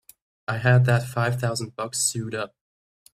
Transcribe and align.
I 0.47 0.57
had 0.57 0.85
that 0.85 1.05
five 1.07 1.39
thousand 1.39 1.75
bucks 1.75 1.99
sewed 1.99 2.33
up! 2.33 2.55